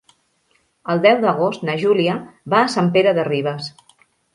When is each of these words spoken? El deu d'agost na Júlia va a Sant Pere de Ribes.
El 0.93 1.01
deu 1.03 1.21
d'agost 1.27 1.67
na 1.71 1.77
Júlia 1.85 2.19
va 2.55 2.63
a 2.65 2.75
Sant 2.79 2.95
Pere 2.99 3.19
de 3.23 3.33
Ribes. 3.33 3.75